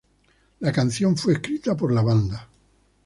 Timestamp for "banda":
2.01-2.49